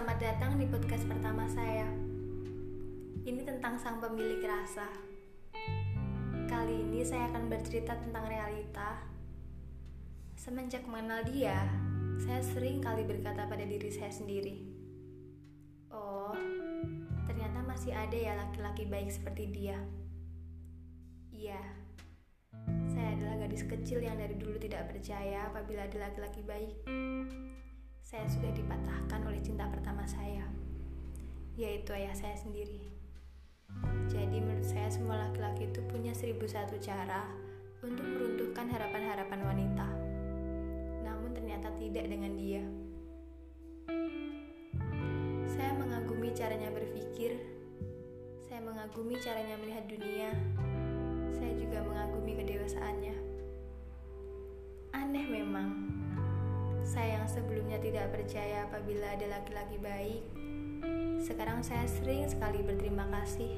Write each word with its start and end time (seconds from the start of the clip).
selamat 0.00 0.16
datang 0.16 0.56
di 0.56 0.64
podcast 0.64 1.04
pertama 1.04 1.44
saya. 1.52 1.84
Ini 3.20 3.44
tentang 3.44 3.76
sang 3.76 4.00
pemilik 4.00 4.40
rasa. 4.40 4.88
Kali 6.48 6.88
ini 6.88 7.04
saya 7.04 7.28
akan 7.28 7.52
bercerita 7.52 8.00
tentang 8.00 8.24
realita. 8.24 8.96
Semenjak 10.40 10.88
mengenal 10.88 11.20
dia, 11.28 11.68
saya 12.16 12.40
sering 12.40 12.80
kali 12.80 13.04
berkata 13.04 13.44
pada 13.44 13.60
diri 13.60 13.92
saya 13.92 14.08
sendiri, 14.08 14.72
"Oh, 15.92 16.32
ternyata 17.28 17.60
masih 17.68 17.92
ada 17.92 18.16
ya 18.16 18.40
laki-laki 18.40 18.88
baik 18.88 19.12
seperti 19.12 19.52
dia." 19.52 19.76
Iya, 21.28 21.60
saya 22.88 23.20
adalah 23.20 23.44
gadis 23.44 23.68
kecil 23.68 24.00
yang 24.00 24.16
dari 24.16 24.32
dulu 24.32 24.56
tidak 24.56 24.96
percaya 24.96 25.52
apabila 25.52 25.84
ada 25.84 26.08
laki-laki 26.08 26.40
baik. 26.40 26.88
Saya 28.10 28.26
sudah 28.26 28.50
dipatahkan 28.50 29.22
oleh 29.22 29.38
cinta 29.38 29.70
pertama 29.70 30.02
saya, 30.02 30.42
yaitu 31.54 31.94
ayah 31.94 32.10
saya 32.10 32.34
sendiri. 32.34 32.82
Jadi 34.10 34.42
menurut 34.42 34.66
saya 34.66 34.90
semua 34.90 35.30
laki-laki 35.30 35.70
itu 35.70 35.78
punya 35.86 36.10
seribu 36.10 36.42
satu 36.42 36.74
cara 36.82 37.22
untuk 37.86 38.02
meruntuhkan 38.02 38.66
harapan-harapan 38.66 39.40
wanita. 39.46 39.86
Namun 41.06 41.38
ternyata 41.38 41.70
tidak 41.78 42.10
dengan 42.10 42.34
dia. 42.34 42.66
Saya 45.46 45.70
mengagumi 45.78 46.34
caranya 46.34 46.74
berpikir. 46.74 47.38
Saya 48.42 48.58
mengagumi 48.58 49.22
caranya 49.22 49.54
melihat 49.54 49.86
dunia. 49.86 50.34
Saya 51.30 51.54
juga 51.54 51.78
mengagumi 51.86 52.42
kedewasaannya. 52.42 53.14
Aneh 54.98 55.26
memang. 55.30 55.89
Sebelumnya 57.30 57.78
tidak 57.78 58.10
percaya 58.10 58.66
apabila 58.66 59.06
ada 59.14 59.38
laki-laki 59.38 59.78
baik, 59.78 60.22
sekarang 61.22 61.62
saya 61.62 61.86
sering 61.86 62.26
sekali 62.26 62.58
berterima 62.58 63.06
kasih 63.06 63.54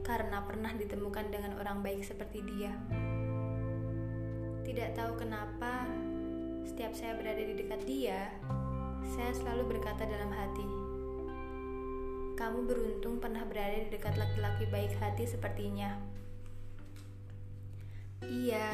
karena 0.00 0.40
pernah 0.48 0.72
ditemukan 0.72 1.28
dengan 1.28 1.60
orang 1.60 1.84
baik 1.84 2.00
seperti 2.00 2.40
dia. 2.48 2.72
Tidak 4.64 4.96
tahu 4.96 5.20
kenapa, 5.20 5.84
setiap 6.64 6.96
saya 6.96 7.12
berada 7.20 7.44
di 7.44 7.60
dekat 7.60 7.84
dia, 7.84 8.32
saya 9.04 9.36
selalu 9.36 9.76
berkata 9.76 10.08
dalam 10.08 10.32
hati, 10.32 10.68
"Kamu 12.40 12.64
beruntung 12.64 13.20
pernah 13.20 13.44
berada 13.44 13.84
di 13.84 13.92
dekat 13.92 14.16
laki-laki 14.16 14.64
baik 14.64 14.96
hati 14.96 15.28
sepertinya." 15.28 15.92
Iya, 18.24 18.72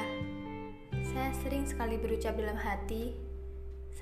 saya 1.02 1.34
sering 1.42 1.66
sekali 1.66 1.98
berucap 1.98 2.38
dalam 2.38 2.62
hati 2.62 3.23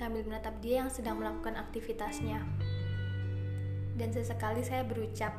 sambil 0.03 0.27
menatap 0.27 0.58
dia 0.58 0.83
yang 0.83 0.91
sedang 0.91 1.22
melakukan 1.22 1.55
aktivitasnya. 1.55 2.42
Dan 3.95 4.11
sesekali 4.11 4.67
saya 4.67 4.83
berucap, 4.83 5.31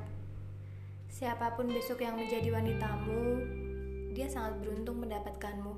siapa 1.11 1.52
pun 1.59 1.67
besok 1.67 2.00
yang 2.00 2.16
menjadi 2.16 2.47
wanitamu, 2.47 3.44
dia 4.16 4.31
sangat 4.31 4.64
beruntung 4.64 5.03
mendapatkanmu. 5.03 5.75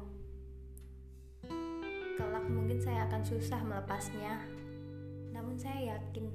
Kelak 2.13 2.45
mungkin 2.45 2.77
saya 2.77 3.09
akan 3.09 3.25
susah 3.25 3.65
melepasnya, 3.65 4.45
namun 5.33 5.57
saya 5.57 5.97
yakin 5.97 6.29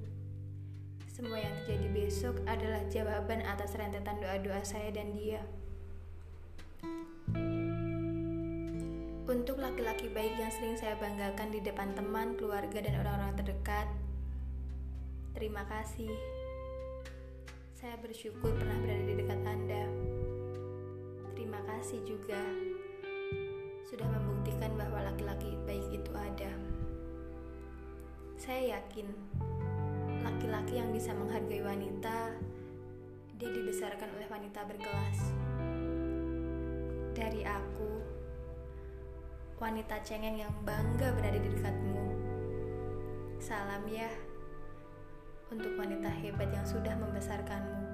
semua 1.06 1.38
yang 1.38 1.54
terjadi 1.62 1.86
besok 1.94 2.34
adalah 2.50 2.82
jawaban 2.90 3.46
atas 3.46 3.78
rentetan 3.78 4.18
doa-doa 4.18 4.58
saya 4.66 4.90
dan 4.90 5.14
dia. 5.14 5.46
Untuk 9.30 9.62
laki-laki 9.62 10.10
baik 10.10 10.34
yang 10.42 10.50
sering 10.50 10.74
saya 10.74 10.98
banggakan 10.98 11.54
di 11.54 11.62
depan 11.62 11.94
teman, 11.94 12.34
keluarga, 12.34 12.82
dan 12.82 12.98
orang-orang 12.98 13.38
terdekat, 13.38 13.86
Terima 15.30 15.62
kasih. 15.64 16.10
Saya 17.72 17.96
bersyukur 18.02 18.50
pernah 18.52 18.76
berada 18.82 19.04
di 19.06 19.14
dekat 19.14 19.40
Anda. 19.46 19.86
Terima 21.32 21.62
kasih 21.64 22.02
juga 22.04 22.36
sudah 23.88 24.04
membuktikan 24.04 24.74
bahwa 24.76 25.06
laki-laki 25.06 25.54
baik 25.64 25.86
itu 25.94 26.12
ada. 26.12 26.52
Saya 28.36 28.76
yakin 28.76 29.06
laki-laki 30.26 30.76
yang 30.76 30.90
bisa 30.92 31.14
menghargai 31.16 31.62
wanita, 31.62 32.36
dia 33.38 33.50
dibesarkan 33.54 34.12
oleh 34.18 34.28
wanita 34.28 34.60
berkelas. 34.66 35.18
Dari 37.16 37.48
aku, 37.48 37.90
wanita 39.60 40.00
cengeng 40.00 40.40
yang 40.40 40.52
bangga 40.64 41.12
berada 41.12 41.36
di 41.36 41.52
dekatmu. 41.52 42.00
Salam 43.36 43.84
ya 43.92 44.08
untuk 45.52 45.76
wanita 45.76 46.08
hebat 46.08 46.48
yang 46.48 46.64
sudah 46.64 46.96
membesarkanmu. 46.96 47.89